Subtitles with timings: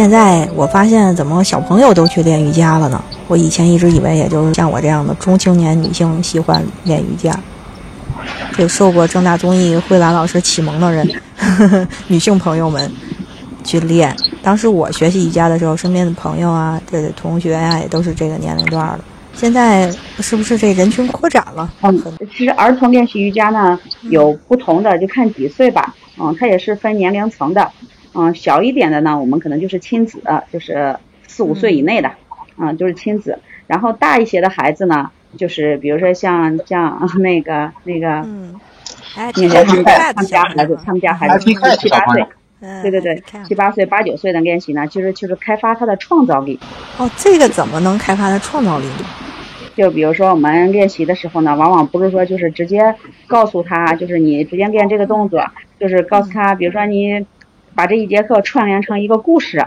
[0.00, 3.04] 现在我发现，怎么小朋友都去练瑜伽了呢？
[3.28, 7.38] 我以前一直以为，也就是像我这样的中青年女性喜欢练瑜伽。
[8.56, 11.06] 就受过正大综艺慧兰老师启蒙的人，
[12.08, 12.90] 女性朋友们
[13.62, 14.16] 去练。
[14.42, 19.00] 当时我学习瑜伽的时候，身边的朋友啊，这同学呀，也都是这个年龄段的。
[19.34, 21.70] 现在是不是这人群扩展了？
[21.82, 22.02] 嗯，
[22.34, 25.94] 其实儿童练习瑜伽呢，有不同的，就看几岁吧。
[26.18, 27.70] 嗯，它也是分年龄层的。
[28.12, 30.20] 嗯，小一点的呢，我们可能就是亲子，
[30.52, 30.96] 就是
[31.28, 32.10] 四五岁以内的，
[32.58, 33.38] 嗯，就是亲子。
[33.68, 38.58] 然后大一些的孩子呢，就是比如说像像那个那个，嗯，
[39.16, 42.26] 哎，他们他们家孩子，他们家孩子七八岁，
[42.82, 46.58] 对对对，七八岁八九岁的练习呢，其实就是开发他的创造力。
[46.98, 49.06] 哦，这个怎么能开发他创造力呢？
[49.76, 52.92] 就比如说我们练习的时候呢，往往不是说就是直接
[53.28, 55.44] 告诉他，就是你直接练这个动作，
[55.78, 57.24] 就是告诉他，比如说你。
[57.74, 59.64] 把这一节课串联成一个故事，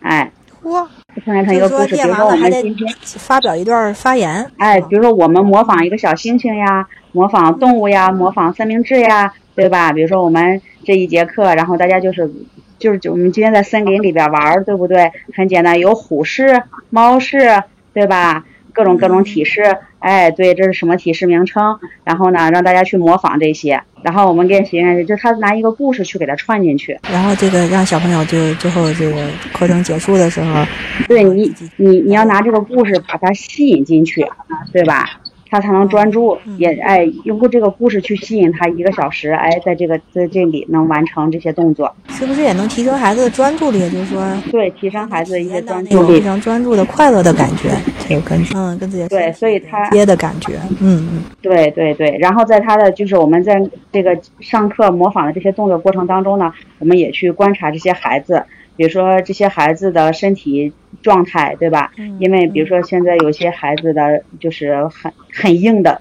[0.00, 0.30] 哎，
[0.62, 0.86] 嚯，
[1.24, 1.94] 串联成一个故事。
[1.96, 9.92] 比如说我们今天发表一段发言，哎，比如说我们模仿一个小星星呀，模仿动物呀，模仿三明治呀，对吧？
[9.92, 12.30] 比如说我们这一节课，然后大家就是
[12.78, 15.12] 就是就我们今天在森林里边玩，对不对？
[15.34, 18.44] 很简单，有虎式、猫式，对吧？
[18.72, 21.78] 各种各种体式，哎，对，这是什么体式名称？
[22.04, 23.80] 然后呢，让大家去模仿这些。
[24.02, 26.98] 然后我们练习，就他拿一个故事去给他串进去。
[27.12, 30.64] 然后这个让小朋友就最后这个课程结束的时候，
[31.06, 34.26] 对你，你你要拿这个故事把他吸引进去，
[34.72, 35.20] 对吧？
[35.50, 43.80] 他才能专注，也哎，用过这个故事去吸引他一个小时，哎，在这个在这里能完成这些动作，是不是也能提升孩子的专注力？
[43.90, 47.70] 就是说，对，提升孩子的一些专注力，非常专注的快乐的感觉，
[48.14, 52.16] 有跟嗯跟自己对，所以他接的感觉，嗯嗯，对对对。
[52.18, 53.60] 然后在他的就是我们在
[53.92, 58.44] 这个上课模仿的这些动作过程当中呢，我们也去观察这些孩子。
[58.76, 60.72] 比如说这些孩子的身体
[61.02, 61.92] 状态，对吧？
[62.18, 66.00] 因为比如说现在有些孩子的就是很很硬的，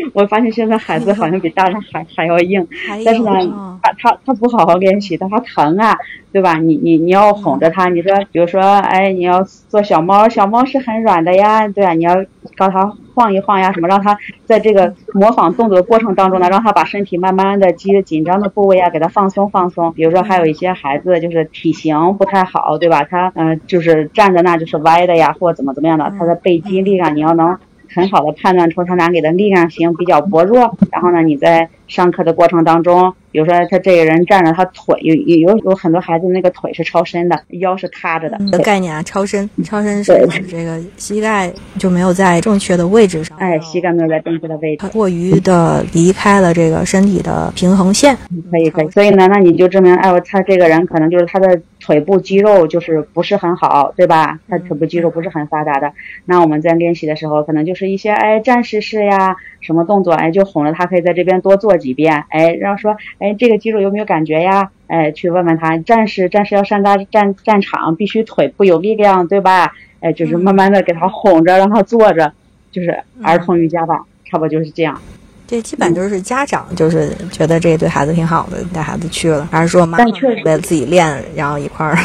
[0.14, 2.66] 我发现现在孩子好像比大人还还要硬。
[3.04, 5.96] 但是呢，他他他不好好练习，他疼啊，
[6.32, 6.54] 对吧？
[6.58, 12.14] 你你你要哄着他，你说比如说，哎，你要做小猫，小猫是很软的呀，对啊，你要
[12.56, 12.92] 告他。
[13.18, 19.92] 晃一晃呀，什么让他在这个模仿动作的过程当中呢，让他把身体慢慢的肌紧张的部位啊，给他放松放松。
[19.92, 23.02] 比如说还有一些孩子就是体型不太好，对吧？
[23.02, 27.58] 他嗯，就是站在那就是歪的呀，或怎么怎么样的，他的背肌力量你要能
[27.94, 33.14] 很好的判断出他哪里的力量型比较薄弱，然后呢，你在上课的过程当中。
[33.38, 38.36] 比如说他这个人站着，他腿有有有有很多孩子那个腿是超伸的，腰是塌着的。
[38.50, 41.48] 的概念啊，超伸，超伸是指这个膝盖
[41.78, 43.38] 就没有在正确的位置上。
[43.38, 48.16] 哎，膝盖没有在正确的位置，过于的离开了这个身体的平衡线。
[48.50, 54.40] 可以可以，所以呢，那你就证明，哎，他这个人可能就是他的腿部肌肉就是不是很好，对吧？
[54.48, 55.92] 他腿部肌肉不是很发达的。
[56.24, 62.96] 那我们在练习的时候，可能就是一些哎站式式呀，什么动作，哎，就哄着他可以在这边多做几遍，哎，然后说。
[63.20, 64.70] 哎，这个肌肉有没有感觉呀？
[64.86, 65.76] 哎，去问问他。
[65.78, 69.72] 战士，战士要上大战战场，必须腿部有力量，对吧？
[70.00, 72.32] 哎，就是慢慢的给他哄着，让他坐着，
[72.70, 75.00] 就是儿童瑜伽吧，差不多就是这样。
[75.46, 80.04] 这基本就是家长就是觉得这对孩子挺好的，带孩子去了，还是说妈妈
[80.44, 81.96] 为了自己练，然后一块儿？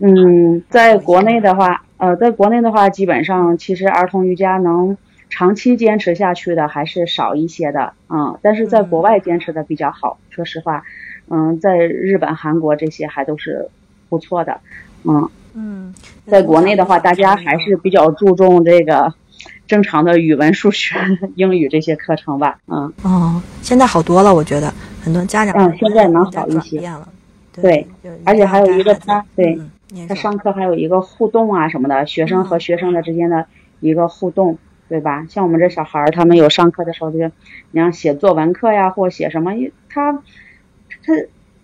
[0.00, 4.96] 嗯， 在国内的话，呃，在国内的话，基本上其实儿童瑜伽能。
[5.30, 10.18] 长期坚持下去的还是少一些的，嗯，但是在国外坚持的比较好。
[10.30, 10.84] 说实话，
[11.28, 13.68] 嗯，在日本、韩国这些还都是
[14.08, 14.60] 不错的，
[15.04, 15.94] 嗯嗯，
[16.26, 19.12] 在国内的话，大家还是比较注重这个
[19.66, 20.96] 正常的语文、数学、
[21.36, 24.72] 英语这些课程吧，嗯哦，现在好多了，我觉得
[25.02, 27.06] 很多家长嗯，现在能好一些了，
[27.52, 27.86] 对，
[28.24, 29.58] 而且还有一个他对
[30.08, 33.46] 他上课还有一个互动啊什么的，学生和学生的之间的
[33.80, 34.56] 一个互动。
[34.88, 35.26] 对吧？
[35.28, 39.52] 像我们这小孩儿，他们有上课的时候，就你让写作文课呀，或写什么，
[39.88, 41.14] 他他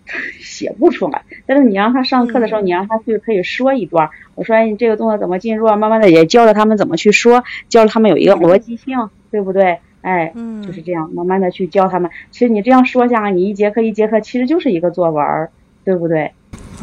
[0.07, 1.23] 他写不出来。
[1.47, 4.11] 但是你让他上课的时候，你让他去可以说一段。
[4.35, 5.77] 我说你这个动作怎么进入啊？
[5.77, 9.79] 慢慢的也教着他们怎么去说，教着他们有一个逻辑性，对不对？
[10.03, 10.33] 哎，
[10.67, 12.11] 就是这样，慢慢的去教他们。
[12.31, 15.49] 其实你这样说下来，你一节课一节课，其实就是一个作文，
[15.83, 16.31] 对不对？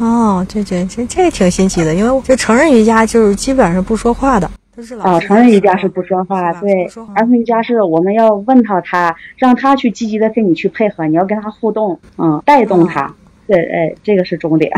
[0.00, 6.84] 哦，这这这这挺新奇的，因为这成人瑜伽就是基本上不说话的，都是老啊，师成人瑜伽是不说话，对
[7.14, 13.14] 儿童瑜伽是我们要问到他，让他去积极的跟你去配合，你要跟他互动，嗯，带动他，
[13.46, 14.72] 对，哎，这个是重点，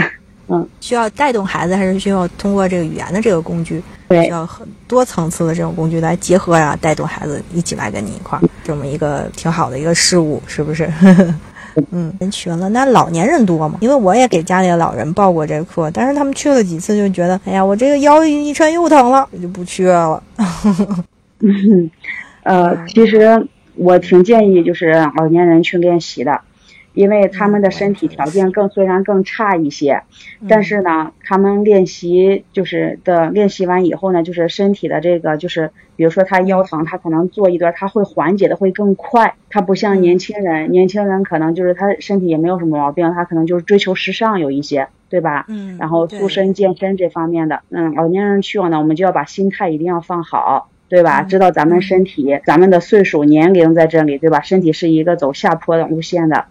[0.48, 4.24] 嗯，需要带动孩子，还是需要通过这个语言的这个工具，对。
[4.24, 10.90] 需要很多层次的这种工具来结合呀、带动孩子一起来跟你一块儿，这么一个挺好的一个事物，是不是？
[11.90, 13.78] 嗯，人群了，那老年人多吗？
[13.80, 20.22] 因为我也给家里的老人报过这个课，但是他们去了几次就觉得，哎呀，我这个腰一抻又疼了，我就不去了。
[22.44, 26.40] 呃，其实我挺建议就是老年人去练习的，
[26.94, 30.02] 因为他们的身体条件更虽然更差一些，
[30.48, 45.46] 但是呢，他们练习就是的练习完以后呢，就是身体的这个就是，比如说他腰疼，他可能做一段他会缓解的会更快，他不像年轻人，年轻人可能就是他身体也没有什么毛病，他可能就是追求时尚有一些，对吧？
[45.48, 50.70] 嗯然后塑身健身这方面的，嗯，老年人去了呢，我们就要把心态一定要放好。
[50.88, 51.22] 对吧？
[51.22, 54.40] 嗯知道咱们身体、咱们的岁数、年龄在这里，对吧？
[54.42, 56.44] 身体是一个走下坡的路线的，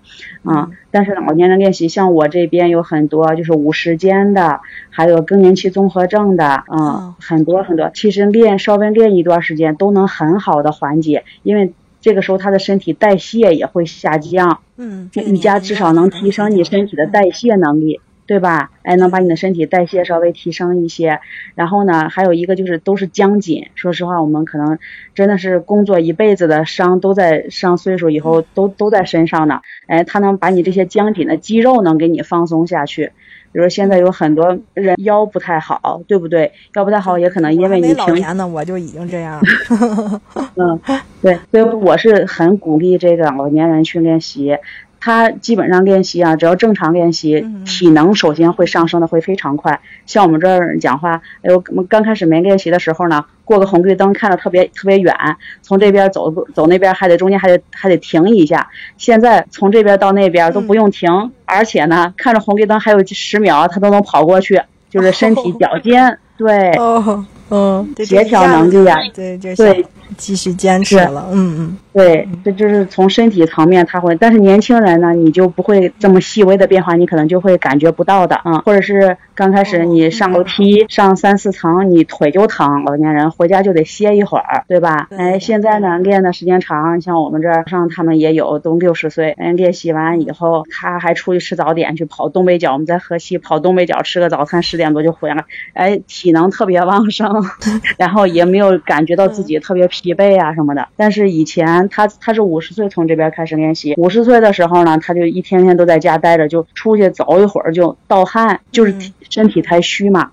[0.44, 4.60] 啊、但是老年人练习，像我这边有很多就是五十肩的，
[4.90, 7.90] 还有更年期综合症的，嗯，哦很多很多。
[7.94, 18.72] 其实练稍微练一段时间，都能很好的缓解，因为这个时候他的身体代谢也会下降，嗯，这个瑜伽至少能提升你身体的代谢能力，对吧？
[18.84, 21.20] 哎，能把你的身体代谢稍微提升一些。
[21.56, 23.68] 然后呢，还有一个就是都是僵紧。
[23.76, 24.80] 说实话，我们可能
[25.14, 29.62] 真的是工作一辈子的伤都在上岁数以后都都在身上呢。
[29.88, 33.12] 哎，它能把你这些僵紧的肌肉能给你放松下去。
[33.52, 36.54] 比如现在有很多人腰不太好，对不对？
[36.74, 40.22] 腰不太好也可能因为你平老年呢，我就已经这样了。
[40.56, 40.80] 嗯，
[41.22, 44.58] 对，所以我是很鼓励这个老年人去练习。
[45.04, 49.82] 他基本上练习啊，只要正常练习，嗯体能首先会上升的会非常快。
[50.06, 55.14] 像我们这儿讲话，哎呦，我刚开始没练习的时候呢，过个红绿灯看着特别特别远，
[55.62, 58.70] 从这边走走那边还得中间还得还得停一下。
[58.98, 66.72] 现在从这边到那边都不用停，而且呢，看着红绿灯还有十秒，他都能跑过去，就是身体 脚尖，对。
[66.78, 69.86] 哦，嗯，这协调能力呀对，
[70.18, 71.78] 继续坚持了，嗯嗯。
[71.94, 85.06] 对，这就是从身体层面他会，但是年轻人呢，你就不会这么细微的变化，你可能就会感觉不到的啊、或者是刚开始你上楼梯上三四层，你腿就疼，老年人回家就得歇一会儿，对吧？
[85.12, 95.46] 对哎，现在呢练的时间长，像我们这儿上他们也有都六十岁，哎，练习完以后，他还出去吃早点去跑东北角，我们在河西跑东北角吃个早餐，十点多就回来，
[95.76, 97.32] 哎，体能特别旺盛，
[98.00, 100.88] 然后也没有感觉到自己特别疲惫啊什么的。
[100.98, 108.96] 但是以前他他是五十岁从这边开始练习，五十岁的时候呢，他就一天天都在家待着，就出去走一会儿就盗汗，就是
[109.30, 110.32] 身体太虚嘛。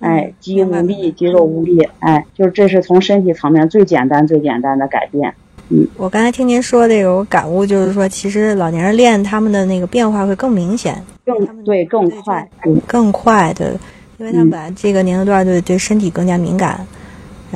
[0.00, 5.32] 哎嗯，肌无力，肌肉无力，哎，就是这是从身体层面最简单、最简单的改变。
[5.68, 13.72] 嗯我刚才听您说这个，我感悟就是说，其实老年人练他们的那个变化会更明显，更对更快，嗯，更快的，
[14.18, 16.86] 因为他们嗯本来这个年龄段对对身体更加敏感，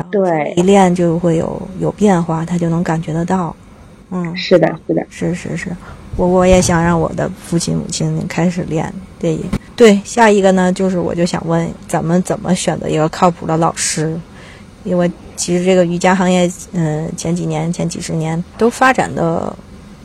[0.01, 3.55] 然后对一练就会有有变化，他就能感觉得到。
[4.11, 5.71] 嗯，是的，是的，是是是，
[6.17, 8.93] 我我也想让我的父亲母亲开始练。
[9.21, 9.39] 对
[9.77, 14.19] 对，下一个呢，就是我就想问，咱们怎么选择一个靠谱的老师？
[14.83, 19.55] 因为其实这个瑜伽行业，嗯、前几年、前几十年都发展的，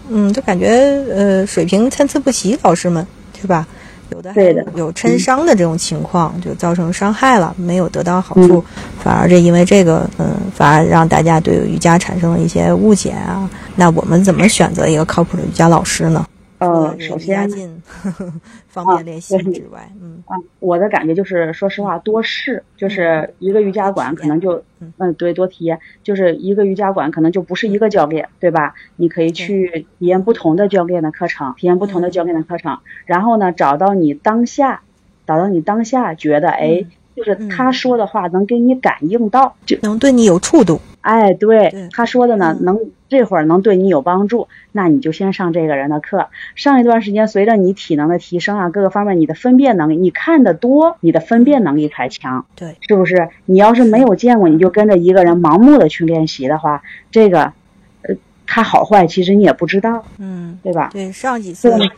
[0.10, 0.68] 嗯，就感觉
[1.12, 3.06] 呃水平参差不齐，老师们
[3.42, 3.66] 是吧？
[4.12, 8.64] 有的还对的有抻伤的这种情况，就造成伤害了，没有得到好嗯处，
[9.04, 13.50] 反而这因为这个，嗯，反而让大家对瑜伽产生了一些误解啊。
[13.76, 16.26] 那我们怎么选择一个靠谱的瑜伽老师呢？
[16.72, 17.50] 呃，首先
[18.68, 28.74] 方便练习对之外，嗯啊，我的感觉就是，说实话，多试，就是一个瑜伽馆可能就嗯，嗯，对，多体验，就是一个瑜伽馆可能就不是一个教练，对吧？
[28.96, 34.82] 你可以去体验不同的教练的课程，体验不同的嗯教练的课程，然后呢，找到你当下，
[35.26, 40.80] 找到你当下觉得，哎嗯，就是嗯他说的话能给你感应到，就能对你有触动。
[41.06, 46.30] 哎，对对他说的呢，嗯能这会儿能对你有帮助，那你就先上这个人的课。
[46.56, 53.30] 上一段时间，随着你体能的提升啊，各个方面你的分辨能力，你看的多，你的分辨能力才强，对，是不是？
[53.46, 56.82] 你要是没有见过，你就跟着一个人盲目的去练习的话，
[57.12, 57.54] 这个，
[58.02, 58.16] 呃，
[58.48, 60.90] 他好坏其实你也不知道，嗯，对吧？
[60.92, 61.92] 对，上几次对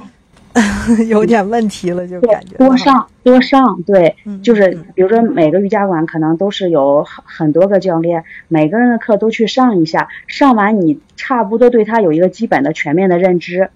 [1.08, 13.70] 有点问题了，就对感觉，多上多上，对，嗯就是嗯比如说每个瑜伽馆可能都是有很很多个教练，每个人的课都去上一下，上完你差不多对他有一个基本的全面的认知，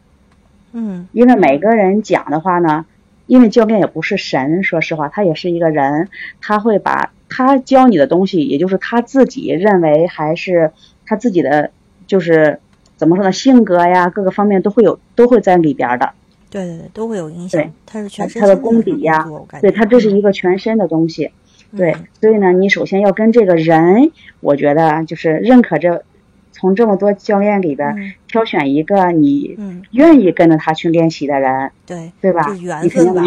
[0.74, 2.86] 嗯因为每个人讲的话呢，
[3.28, 6.08] 因为教练也不是神，说实话，他也是一个人，
[6.42, 10.72] 他会把他教你的东西，也就是他自己认为还是
[11.06, 11.72] 他自己的，
[12.08, 12.60] 就是
[12.96, 16.12] 怎么说呢，性格呀，各个方面都会有，都会在里边的。
[16.52, 17.60] 对对对，都会有影响。
[17.60, 19.26] 对，他是全身他的功底呀，
[19.62, 21.32] 对他这是一个全身的东西。
[21.76, 26.04] 对，所以呢，你首先要跟这个人，我觉得就是认可这，
[26.52, 29.58] 从这么多教练里边挑选一个你
[29.92, 32.54] 愿意跟着他去练习的人，对对吧？
[32.60, 33.24] 缘分吧，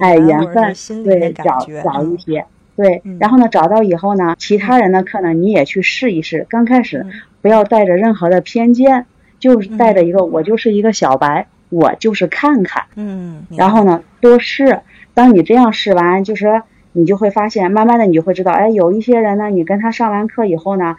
[0.00, 6.46] 哎，缘分，对，找找一些，对，然后呢，找到以后呢，其他人的课呢，你也去试一试。
[6.48, 7.04] 刚开始
[7.40, 9.06] 不要带着任何的偏见，
[9.40, 14.80] 就是带着一个我就是一个小白，我就是看看，嗯，然后呢，多试。
[15.14, 16.62] 当你这样试完，就是。
[16.94, 20.96] 你就会发现，慢慢的你就会知道，哎，有一些人呢，你跟他上完课以后呢，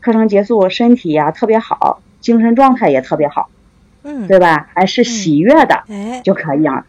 [0.00, 3.50] 课程结束，身体呀特别好，精神状态也特别好，
[4.04, 4.70] 嗯，对吧？
[4.72, 6.86] 哎是喜悦的，哎，就可以啊。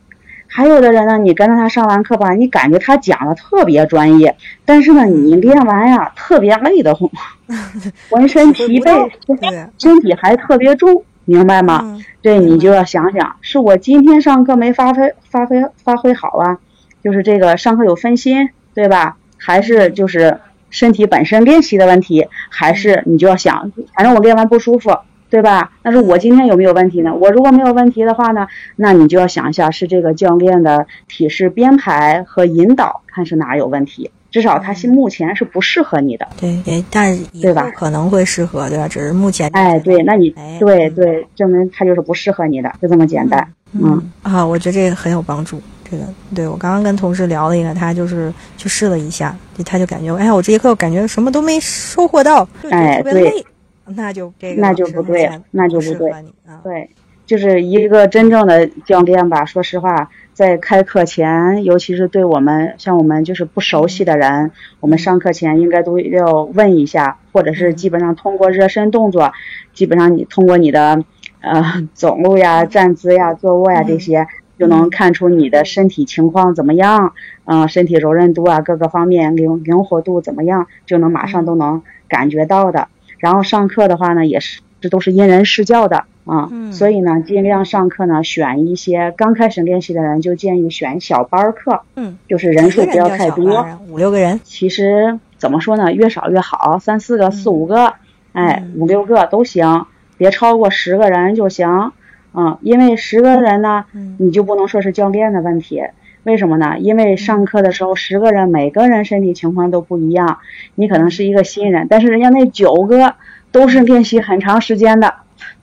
[0.47, 7.11] 还有的人呢，你跟着他上完课吧，你感觉他讲的特别专业，但是呢，你练完呀特别累的慌，
[8.09, 12.01] 浑身疲 惫，身体还特别重，明白吗？
[12.21, 16.59] 这你就要想想，是我今天上课没发挥发挥发挥好啊？
[17.03, 19.17] 就是这个上课有分心，对吧？
[19.37, 20.39] 还是就是
[20.71, 22.27] 身体本身练习的问题？
[22.49, 24.97] 还是你就要想，反正我练完不舒服，
[25.29, 25.71] 对吧？
[25.83, 27.13] 但是我今天有没有问题呢？
[27.13, 34.09] 我如果没有问题的话呢，那你就要想一下，是这个教练的体式编排和引导，看是哪有问题。
[34.35, 36.27] 至少他是目前是不适合你的。
[36.35, 37.71] 对，哎，但对吧？
[37.73, 38.85] 可能会适合，对吧？
[38.85, 39.49] 只是目前。
[39.53, 43.47] 哎，对，那你对对，证明他就是不适合你的，就这么简单。
[43.71, 45.61] 嗯啊，我觉得这个很有帮助。
[45.89, 46.03] 这个
[46.35, 49.33] 对我刚刚跟同事聊了一个，他就是去试了一下，
[49.65, 53.45] 他就感觉，哎呀，我这节课感觉什么都没收获到，哎，对，
[53.85, 56.89] 那就这个那就不对，那就不对，啊，对，
[57.25, 59.45] 就是一个真正的教练吧。
[59.45, 69.33] 说实话，在开课前，尤其是对我们像我们就是不熟悉的人，我们上课前应该都要问一下，或者是基本上通过热身动作，
[69.73, 71.03] 基本上你通过你的
[71.41, 74.27] 呃 走路呀、站姿呀、坐卧呀这些。
[74.57, 77.13] 就能看出你的身体情况怎么样，
[77.43, 82.87] 嗯，身体柔韧度啊，各个方面灵灵活度怎么样，就能马上都能感觉到的。
[83.17, 94.41] 然后上课的话呢，也是这都是因人施教的啊，所以呢，尽量上课呢，选一些刚开始练习的人，就建议选小班课，嗯，就是人数不要太多，五六个人。
[94.43, 97.93] 其实怎么说呢，越少越好，三四个、四五个，
[98.33, 99.85] 哎，五六个都行，
[100.17, 101.91] 别超过十个人就行。
[102.33, 103.85] 嗯，因为十个人呢，
[104.17, 105.83] 你就不能说是教练的问题，
[106.23, 106.77] 为什么呢？
[106.79, 110.39] 因为上课的时候十个人，每个人身体情况都不一样，
[110.73, 113.13] 你可能是一个新人，但是人家那九个
[113.51, 115.13] 都是练习很长时间的，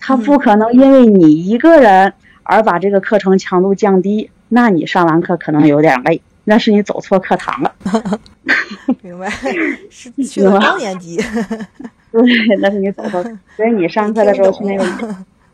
[0.00, 2.12] 他不可能因为你一个人
[2.42, 7.72] 而把这个课程强度降低，那你上完课可能有点累， 那是你走错课堂了。
[9.02, 9.28] 明白，
[9.90, 11.16] 是去了高年级。
[12.12, 12.22] 对，
[12.60, 13.22] 那是你走错，
[13.56, 14.84] 所以你上课的时候去那个，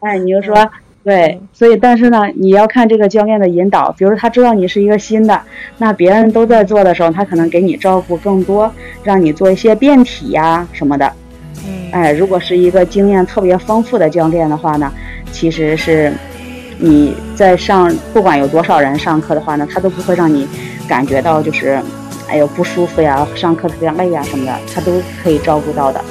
[0.00, 0.70] 哎，你就说。
[1.04, 3.90] 对，所以但是呢，你要看这个教练的引导。
[3.92, 5.40] 比如他知道你是一个新的，
[5.78, 8.70] 那别人都在做的时候，他可能给你照顾更多，
[9.02, 11.10] 让你做一些变体呀什么的。
[11.66, 14.92] 嗯，哎，如果是一个经验特别丰富的教练的话呢，
[15.32, 16.12] 其实是
[16.78, 20.46] 你在上不管有多少人上课的话呢，他都不会让你
[20.86, 21.80] 感觉到就是
[22.28, 26.04] 哎呦不舒服呀，上课特别累呀什么的，他都可以照顾到的。